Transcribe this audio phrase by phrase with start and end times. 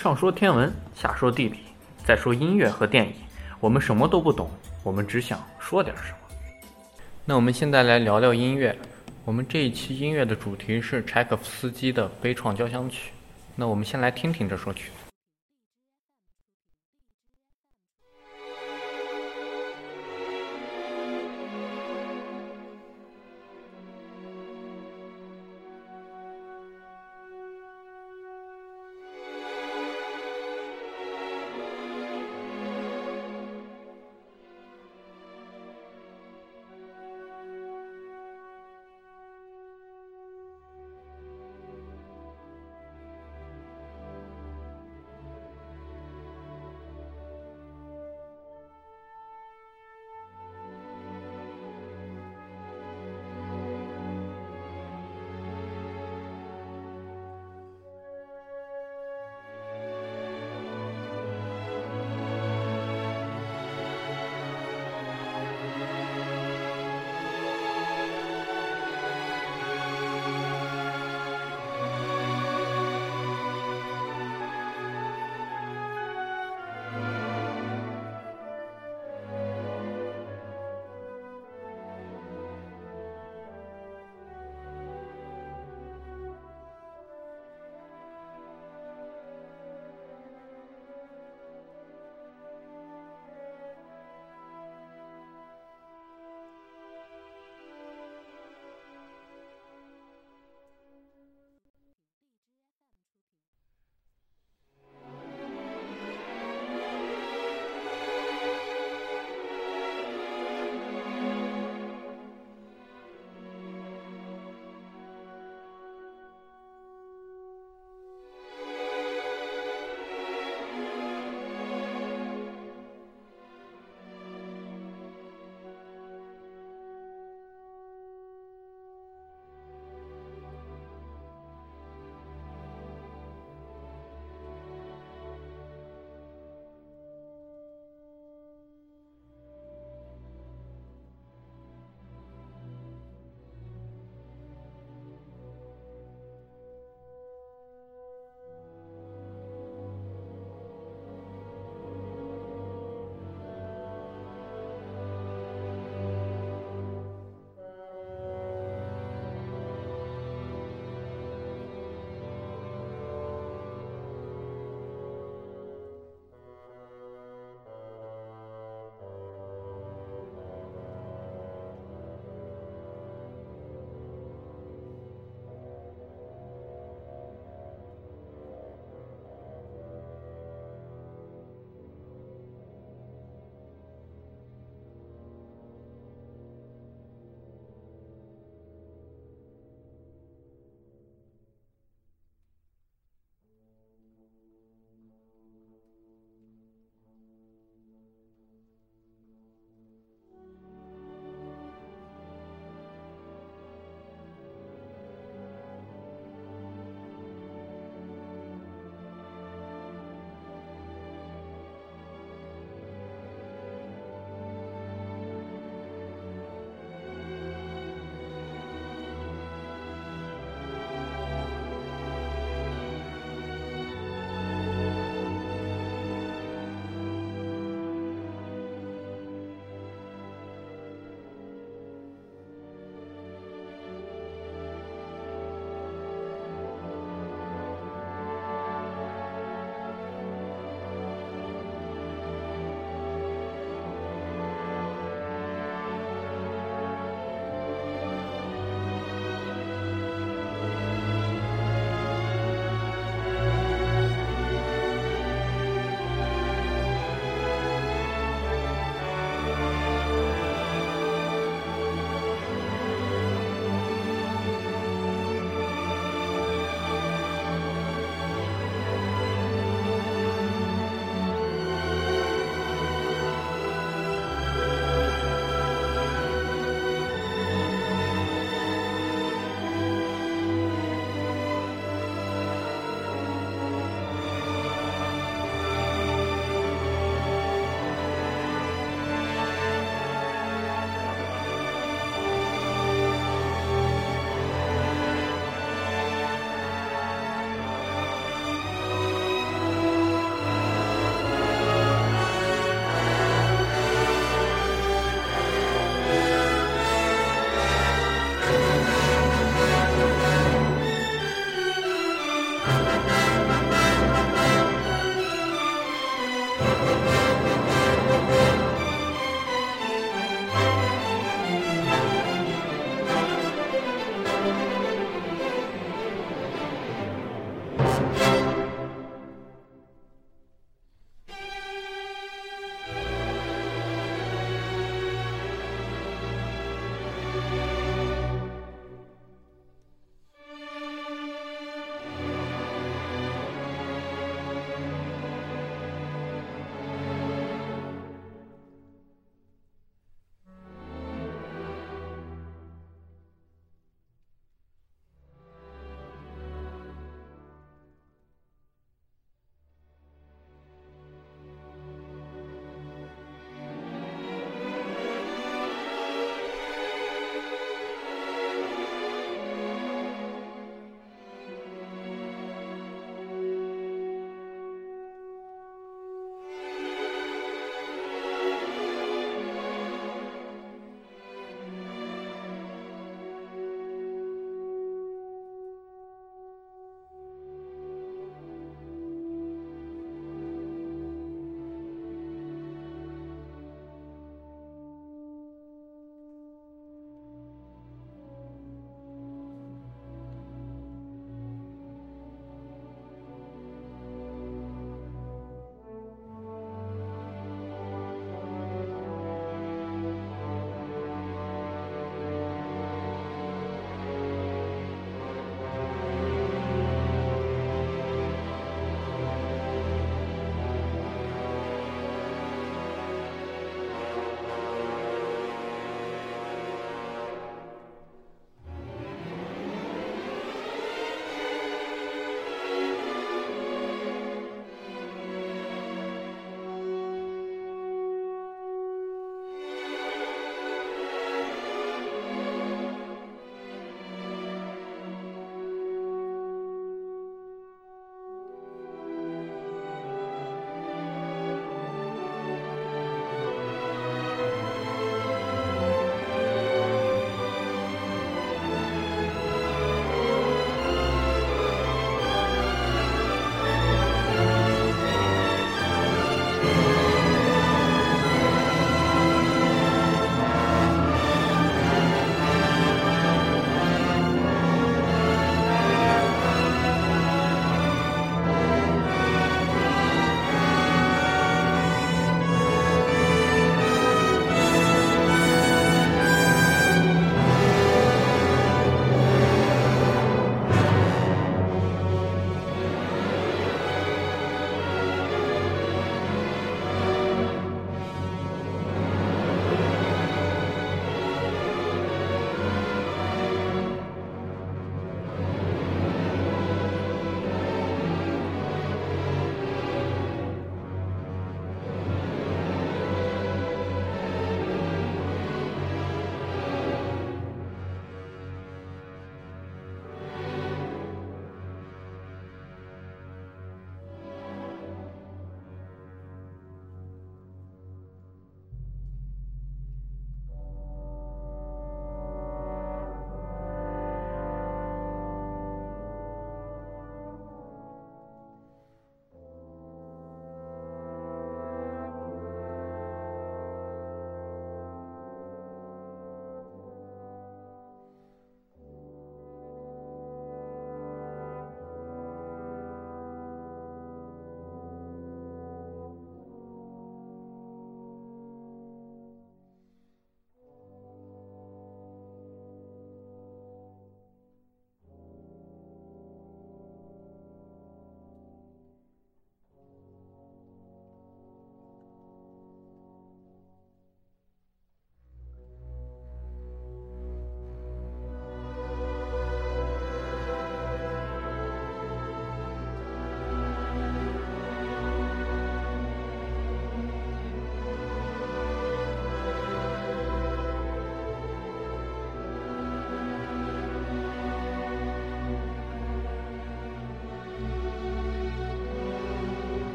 [0.00, 1.58] 上说天文，下说地理，
[2.06, 3.12] 再说音乐和电影，
[3.60, 4.50] 我们什么都不懂，
[4.82, 6.18] 我们只想说点什么。
[7.26, 8.74] 那我们现在来聊聊音乐。
[9.26, 13.10] 我们这一期音乐的主题是柴可夫斯基的《悲怆交响曲》。
[13.54, 14.99] 那我们先来听听这首曲子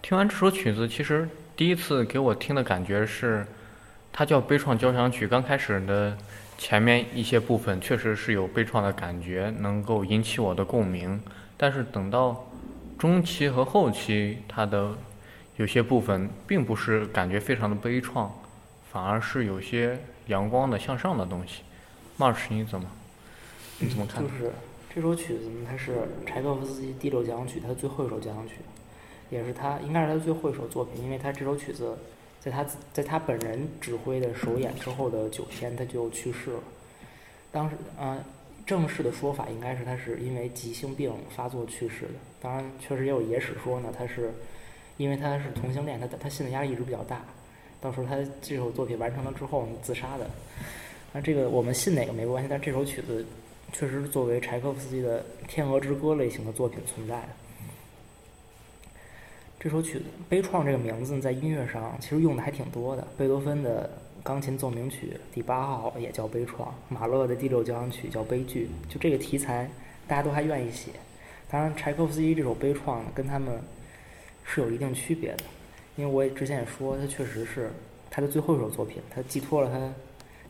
[0.00, 3.46] 听完这首曲子，其实第一次给我听的感觉是，
[4.12, 5.26] 它叫悲怆交响曲。
[5.28, 6.16] 刚开始的
[6.56, 11.20] 前面一些部分确实是有悲怆的感觉，能够引起我的共鸣。
[11.56, 12.48] 但是等到
[12.96, 14.96] 中期和后期，它的
[15.56, 18.30] 有些部分并不是感觉非常的悲怆，
[18.90, 21.62] 反而是有些阳光的向上的东西。
[22.18, 22.88] March，你怎么
[23.80, 24.22] 你怎么看？
[24.22, 24.52] 就是
[24.94, 28.54] 这首曲子呢，它是柴可夫斯基第六交响曲，它的最后一首交响曲。
[29.30, 31.96] 也是他，应该是他最后一首作品，因为他这首曲子，
[32.40, 36.60] 在他在他本人指挥的首演之后的九天，他就去世了。
[37.50, 38.22] 当时，嗯，
[38.66, 42.14] 正式的说法应该是他是因为急性病发作去世的。
[42.40, 44.32] 当然，确实也有野史说呢，他是
[44.96, 47.22] 因为他是同性恋，他他心理压力一直比较大，
[47.80, 50.28] 到时候他这首作品完成了之后自杀的。
[51.12, 53.24] 那这个我们信哪个没关系，但这首曲子
[53.72, 57.28] 确实是作为柴可夫斯基的《天鹅之歌》类型的作品存在的。
[59.60, 63.04] 这首曲子“悲怆”这个名字在音乐上其实用的还挺多的。
[63.16, 63.90] 贝多芬的
[64.22, 68.70] 钢琴奏鸣曲第八号也叫悲怆，马勒的第六交响曲叫悲剧。
[68.88, 69.68] 就这个题材，
[70.06, 70.92] 大家都还愿意写。
[71.50, 73.60] 当然，柴可夫斯基这首悲怆跟他们
[74.44, 75.44] 是有一定区别的，
[75.96, 77.68] 因为我也之前也说，他确实是
[78.12, 79.92] 他的最后一首作品，他寄托了他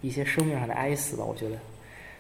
[0.03, 1.25] 一些生命上的哀思吧。
[1.25, 1.57] 我觉得，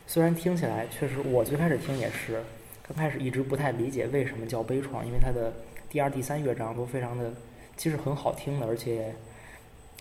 [0.07, 2.42] 虽然听起来确实，我最开始听也是，
[2.88, 5.52] 刚开始一直不太理解为什么叫悲怆，因为他的。
[5.90, 7.33] 第二、第三乐章都非常的，
[7.75, 9.14] 其实很好听的，而且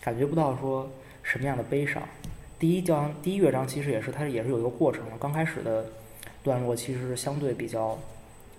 [0.02, 0.86] 感觉不到说
[1.22, 2.02] 什么样的悲伤。
[2.58, 5.86] 第一章第一乐章其实也是它也是有一个过程的，刚开始的
[6.42, 7.98] 段落其实相对比较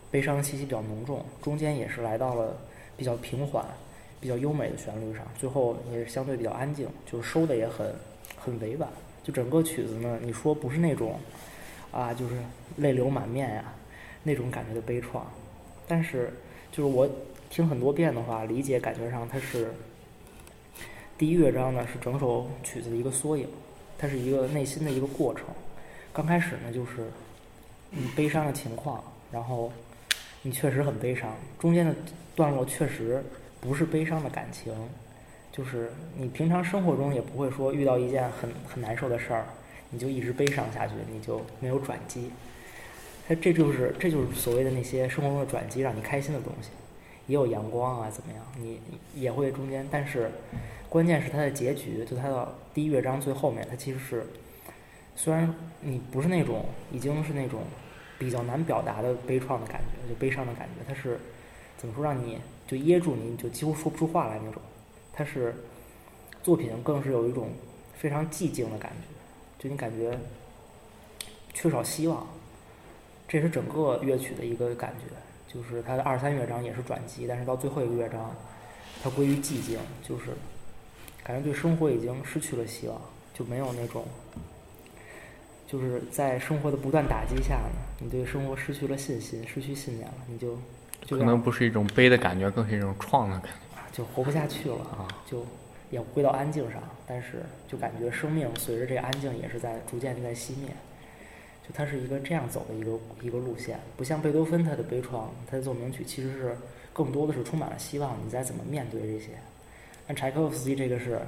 [0.09, 2.57] 悲伤气息比较浓重，中间也是来到了
[2.97, 3.63] 比较平缓、
[4.19, 7.93] 比较优美的旋律上，最后也是相对比较安静，就是收的也很
[8.35, 8.89] 很委婉。
[9.23, 11.19] 就整个曲子呢，你说不是那种
[11.91, 12.33] 啊，就是
[12.77, 13.71] 泪流满面呀
[14.23, 15.21] 那种感觉的悲怆，
[15.87, 16.31] 但是。
[16.71, 17.09] 就是我
[17.49, 19.73] 听很多遍的话，理解感觉上它是
[21.17, 23.47] 第一乐章呢是整首曲子的一个缩影，
[23.97, 25.45] 它是一个内心的一个过程。
[26.13, 27.09] 刚开始呢就是
[27.89, 29.73] 你悲伤的情况，然后
[30.43, 31.93] 你确实很悲伤，中间的
[32.35, 33.21] 段落确实
[33.59, 34.71] 不是悲伤的感情，
[35.51, 39.45] 就是你平常生活中也不会说遇到一件很很难受的事儿，
[39.89, 42.29] 你就一直悲伤下去，你就没有转机。
[43.29, 46.69] 它这就是这就是所谓的那些生活中的转机，让你开心的东西，
[47.27, 48.43] 也有阳光啊，怎么样？
[48.57, 48.81] 你
[49.13, 50.31] 也会中间，但是
[50.89, 54.25] 关键是它的结局，就它到第一乐章最后面，它其实是
[55.15, 57.61] 虽然你不是那种已经是那种
[58.17, 61.19] 比较难表达的悲怆的感觉，就悲伤的感觉，它是
[61.77, 64.59] 怎么说让你就噎住你，就几乎说不出话来那种。
[65.13, 65.53] 它是
[66.41, 67.49] 作品更是有一种
[67.93, 70.17] 非常寂静的感觉，就你感觉
[71.53, 72.27] 缺少希望。
[73.29, 78.35] 这是整个乐曲的一个感觉，就是它的二三乐章也是转机，但是到最后一个乐章，
[79.03, 80.31] 它归于寂静，就是
[81.23, 82.99] 感觉对生活已经失去了希望，
[83.31, 84.03] 就没有那种，
[85.67, 90.57] 就是在生活的不断打击下呢，你对生活失去了信心，失去信念了，你就
[91.05, 95.45] 就可能不是一种悲的感觉，更是一种创的感觉，就活不下去了啊，就
[95.91, 100.71] 也归到安静上，但是就感觉生命随着这个安静也是在逐渐在熄灭。
[101.73, 106.57] 它是一个这样走的一个一个路线，不像贝多芬他的悲怆，他的奏鸣曲其实是
[106.91, 109.29] 更多的是充满了希望，你再怎么面对这些。
[110.07, 111.19] 但柴可夫斯基这个是，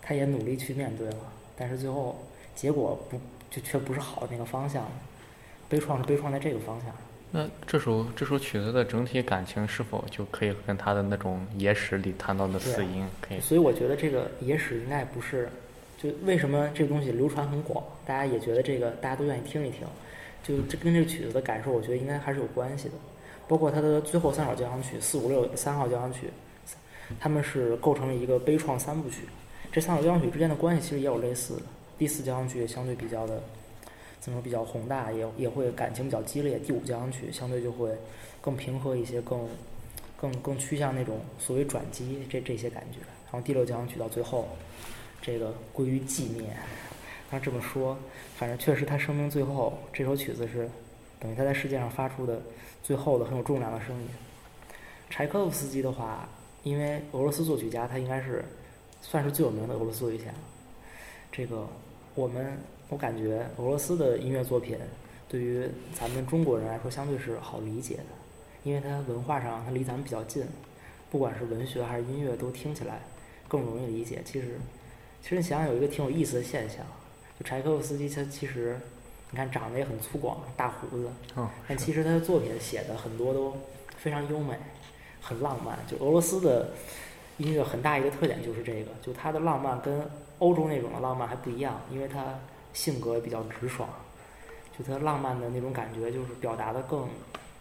[0.00, 1.16] 他也努力去面对了，
[1.56, 2.18] 但是最后
[2.54, 4.86] 结果不就却不是好的那个方向。
[5.68, 6.94] 悲怆是悲怆在这个方向。
[7.30, 13.40] 那这首这首曲子的整体感情是否就可以跟他的那种野史里谈到的四音可以？
[13.40, 15.48] 所以我觉得这个野史应该不是。
[16.02, 19.86] 就为什么这个东西流传很广，大家也觉得这个大家都愿意听一听，
[20.42, 22.94] 就这跟这个曲子的感受，我觉得应该还是有关系的。
[23.46, 26.30] 包括它的最后三首交响曲，四五六三号交响曲，
[27.20, 29.24] 他们是构成了一个悲怆三部曲。
[29.70, 31.62] 这三首交响曲之间的关系其实也有类似的。
[31.98, 33.42] 第四交响曲相对比较的
[34.20, 36.58] 怎么说比较宏大，也也会感情比较激烈。
[36.60, 37.90] 第五交响曲相对就会
[38.40, 39.46] 更平和一些，更
[40.18, 43.00] 更更趋向那种所谓转机这这些感觉。
[43.30, 44.48] 然后第六交响曲到最后。
[45.22, 46.56] 这个归于纪念，
[47.30, 47.96] 他这么说，
[48.36, 50.68] 反正确实他生命最后这首曲子是
[51.18, 52.40] 等于他在世界上发出的
[52.82, 54.08] 最后的很有重量的声音。
[55.10, 56.26] 柴可夫斯基的话，
[56.62, 58.42] 因为俄罗斯作曲家，他应该是
[59.02, 60.24] 算是最有名的俄罗斯作曲家。
[61.30, 61.68] 这个
[62.14, 62.56] 我们
[62.88, 64.78] 我感觉俄罗斯的音乐作品
[65.28, 68.04] 对于咱们中国人来说相对是好理解的，
[68.64, 70.46] 因为它文化上它离咱们比较近，
[71.10, 73.02] 不管是文学还是音乐都听起来
[73.46, 74.22] 更容易理解。
[74.24, 74.58] 其实。
[75.22, 76.78] 其实你想想，有一个挺有意思的现象，
[77.38, 78.80] 就柴可夫斯基，他其实
[79.30, 81.08] 你看长得也很粗犷，大胡子，
[81.68, 83.56] 但其实他的作品写的很多都
[83.96, 84.56] 非常优美，
[85.20, 85.78] 很浪漫。
[85.86, 86.70] 就俄罗斯的
[87.36, 92.38] 音乐很大一个特点就是这个，就他的浪漫跟欧洲那种的浪漫还不一样，因为他
[92.72, 93.88] 性格比较直爽，
[94.76, 97.08] 就他浪漫的那种感觉就是表达的更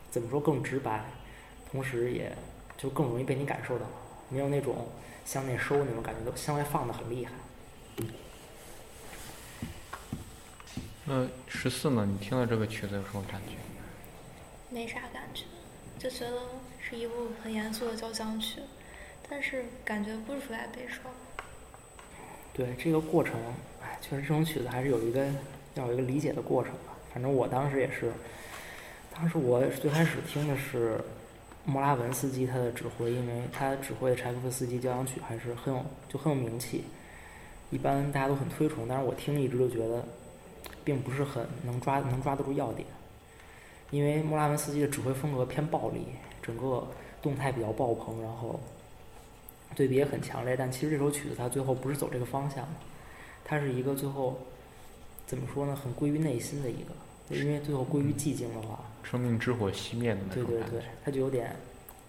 [0.09, 1.03] 怎么说更直白，
[1.69, 2.35] 同时也
[2.77, 3.85] 就更容易被你感受到，
[4.29, 4.87] 没有那种
[5.25, 7.33] 向内收那种感觉，都向外放的很厉害。
[11.11, 12.05] 那十四呢？
[12.05, 13.55] 你听了这个曲子有什么感觉？
[14.69, 15.43] 没啥感觉，
[15.98, 16.37] 就觉得
[16.79, 18.61] 是一部很严肃的交响曲，
[19.27, 21.00] 但是感觉不出来悲伤。
[22.53, 23.39] 对这个过程，
[23.81, 25.25] 哎，确实这种曲子还是有一个
[25.74, 26.95] 要有一个理解的过程吧。
[27.11, 28.13] 反正我当时也是，
[29.11, 31.03] 当时我最开始听的是
[31.65, 36.83] 莫拉文斯基他的指挥，因为他指挥的柴可夫斯基交响曲还是很有就很有名气，
[37.72, 38.85] 一般大家都很推崇。
[38.87, 40.05] 但是我听一直都觉得。
[40.89, 42.87] 并不是很能抓能抓得住要点，
[43.91, 46.01] 因为莫拉文斯基的指挥风格偏暴力，
[46.41, 46.87] 整个
[47.21, 48.59] 动态比较爆棚，然后
[49.75, 50.57] 对比也很强烈。
[50.57, 52.73] 但其实这首曲子它最后不是走这个方向的，
[53.45, 54.39] 它是一个最后
[55.27, 55.75] 怎么说呢？
[55.75, 61.55] 很归于内心的一个，因为最后归于寂静的话，生命之火熄灭的那种对对对，它就有点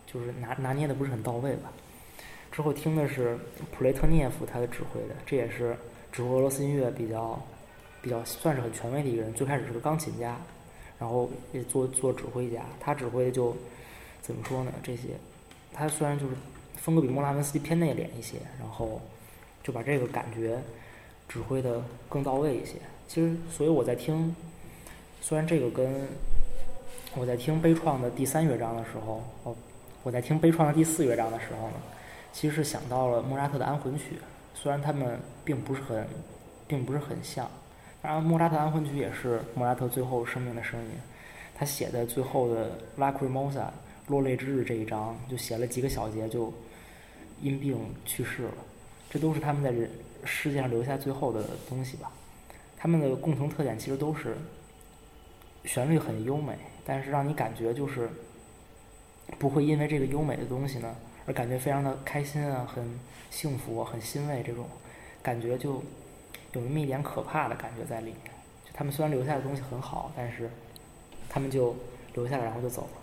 [0.07, 1.71] 就是拿拿捏的不是很到位吧。
[2.51, 3.39] 之后听的是
[3.73, 5.77] 普雷特涅夫他的指挥的，这也是
[6.11, 7.39] 指挥俄罗斯音乐比较。
[8.03, 10.37] 比较算是很权威的一个人，最开始是个钢琴家，
[10.99, 12.63] 然后也做做指挥家。
[12.81, 13.57] 他指挥的就
[14.23, 14.73] 怎么说呢？
[14.83, 15.09] 这些
[15.73, 16.35] 他虽然就是
[16.77, 19.01] 风格比莫拉文斯基偏内敛一些，然后
[19.63, 20.59] 就把这个感觉
[21.29, 22.75] 指挥的更到位一些。
[23.07, 24.35] 其实，所以我在听，
[25.21, 26.09] 虽然这个跟
[27.17, 29.55] 我在听悲怆的第三乐章的时候，哦，
[30.03, 31.75] 我在听悲怆的第四乐章的时候呢，
[32.33, 34.17] 其实是想到了莫扎特的安魂曲，
[34.55, 36.07] 虽然他们并不是很，
[36.67, 37.51] 并不是很像。
[38.03, 40.91] 然后莫扎特安魂曲也是莫扎特最后生命的声音，
[41.55, 43.71] 他写的最后的拉克瑞莫萨
[44.07, 46.51] 落泪之日这一章，就写了几个小节就
[47.43, 48.55] 因病去世了。
[49.11, 49.91] 这都是他们在人
[50.25, 52.11] 世界上留下最后的东西吧。
[52.79, 54.35] 他们的共同特点其实都是
[55.67, 58.09] 旋律很优美，但是让你感觉就是
[59.39, 64.67] 不会因为这个优美的东西呢而感觉非常的开心啊，很幸福，很欣慰这种
[65.23, 65.83] 感觉就。
[66.53, 68.33] 有那么一点可怕的感觉在里面，
[68.65, 70.51] 就他们虽然留下的东西很好，但是
[71.29, 71.77] 他们就
[72.15, 73.00] 留下了，然后就走了。